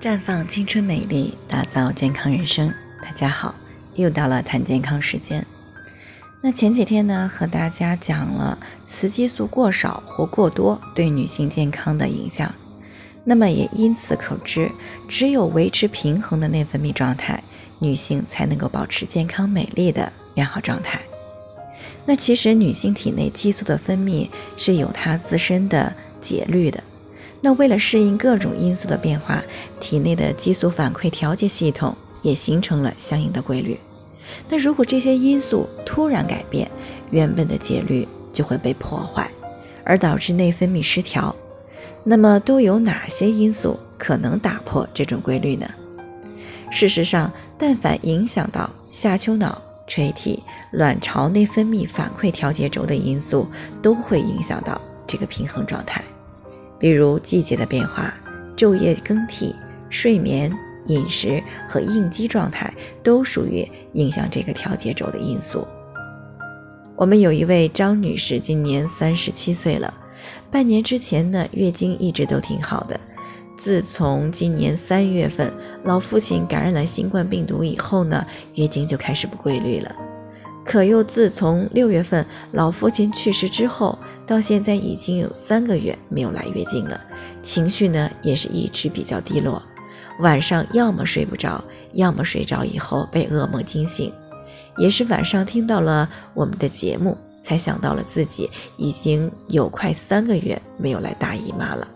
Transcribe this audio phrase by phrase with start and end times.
[0.00, 2.72] 绽放青春美丽，打造健康人生。
[3.02, 3.54] 大家好，
[3.96, 5.46] 又到了谈健康时间。
[6.40, 12.54] 那前几天呢，和大家讲了雌激素过少或过多对女性健康的影响。
[13.24, 14.72] 那么也因此可知，
[15.06, 17.44] 只有维持平衡的内分泌状态，
[17.78, 20.98] 女性才能够保持健康美丽的良好状态。
[22.06, 26.82] 那其实女性体内激素的分泌是有它自身的节律的。
[27.40, 29.42] 那为了适应各种因素的变化，
[29.78, 33.78] 体内的激素反馈调节系统也形成了相应的规律。
[34.48, 36.70] 那如果这些因素突然改变，
[37.10, 39.30] 原本的节律就会被破坏，
[39.84, 41.34] 而导致内分泌失调。
[42.04, 45.66] 那么都有哪些因素可能打破这种规律呢？
[46.70, 53.48] 事实上，但凡影响到下丘脑、垂体、卵巢内分泌反馈调节轴的因素，
[53.82, 56.04] 都会影响到这个平衡状态。
[56.80, 58.12] 比如季节的变化、
[58.56, 59.54] 昼夜更替、
[59.90, 60.50] 睡眠、
[60.86, 65.68] 饮食和应激状态，都属于影响这个调节轴的因素。
[66.96, 69.92] 我们有一位张女士，今年三十七岁了，
[70.50, 72.98] 半年之前呢，月经一直都挺好的。
[73.56, 79.94] 自从今年三月份老父亲感染了新冠病毒以后呢，月经就开始不规律了。
[80.70, 87.00] 可又自从六月份老父亲去世之后，到现在已经有三个月没有来月经了，
[87.42, 89.60] 情绪呢也是一直比较低落，
[90.20, 94.12] 晚上要么睡不着，要么睡着以后被噩梦惊醒，
[94.78, 101.88] 也是晚上听到了我们的节目，才想到了自己已经有快三个月没有来大姨妈了。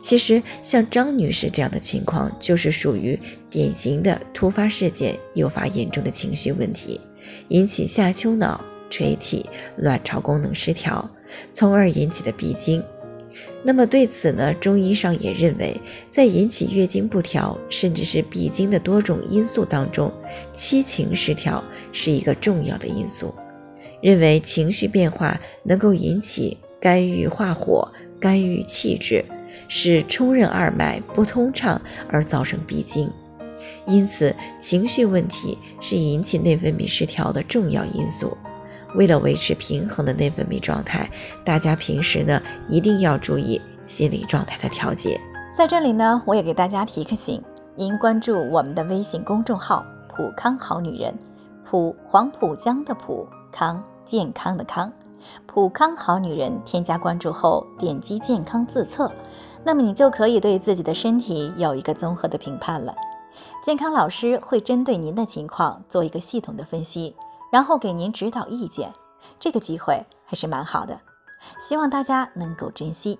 [0.00, 3.18] 其实像张女士这样的情况，就是属于
[3.50, 7.00] 典型的突发事件诱发严重的情绪问题，
[7.48, 11.10] 引起下丘脑、垂体、卵巢功能失调，
[11.52, 12.82] 从而引起的闭经。
[13.62, 20.12] 那么对此呢，中医上也认为，在引起月经不调甚至是闭经的多种因素当中，
[20.52, 21.62] 七情失调
[21.92, 23.34] 是一个重要的因素，
[24.02, 29.24] 认为情绪变化能够引起肝郁化火、肝郁气滞。
[29.66, 33.10] 使冲任二脉不通畅而造成闭经，
[33.86, 38.36] 因此情绪问题是引起内分泌失调的重要因素。
[38.96, 41.08] 为了维持平衡的内分泌状态，
[41.44, 45.20] 大家平时呢一定要注意心理状态的调节。
[45.56, 47.40] 在这里呢，我也给大家提个醒：
[47.76, 51.14] 您关注我们的微信公众号“普康好女人”，
[51.64, 54.92] 普黄浦江的普康健康的康，
[55.46, 56.60] 普康好女人。
[56.64, 59.12] 添加关注后，点击健康自测。
[59.62, 62.92] 那么你就可以对自己的身体有一个综合的评判了。
[63.64, 67.14] 健康老师会针对您的情况做一个系统的分析，
[67.52, 68.92] 然后给您指导意见。
[69.38, 70.98] 这个机会还是蛮好的，
[71.60, 73.18] 希望大家能够珍惜。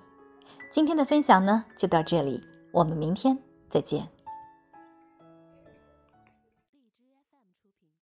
[0.71, 3.37] 今天的分享呢就到这里，我们明天
[3.69, 4.20] 再见。